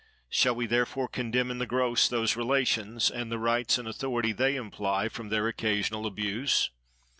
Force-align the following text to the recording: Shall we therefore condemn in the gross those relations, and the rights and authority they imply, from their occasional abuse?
Shall 0.31 0.55
we 0.55 0.65
therefore 0.65 1.07
condemn 1.07 1.51
in 1.51 1.59
the 1.59 1.67
gross 1.67 2.07
those 2.09 2.35
relations, 2.35 3.11
and 3.11 3.31
the 3.31 3.37
rights 3.37 3.77
and 3.77 3.87
authority 3.87 4.31
they 4.31 4.55
imply, 4.55 5.09
from 5.09 5.29
their 5.29 5.47
occasional 5.47 6.07
abuse? 6.07 6.71